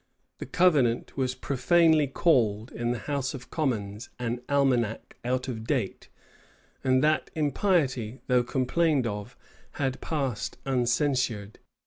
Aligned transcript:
The 0.39 0.47
covenant 0.47 1.15
was 1.15 1.35
profanely 1.35 2.07
called, 2.07 2.71
in 2.71 2.89
the 2.89 2.97
house 2.97 3.35
of 3.35 3.51
commons 3.51 4.09
an 4.17 4.41
almanac 4.49 5.15
out 5.23 5.47
of 5.47 5.67
date;[*] 5.67 6.09
and 6.83 7.03
that 7.03 7.29
impiety, 7.35 8.19
though 8.25 8.41
complained 8.43 9.05
of, 9.05 9.37
had 9.73 10.01
passed 10.01 10.57
uncensured. 10.65 11.59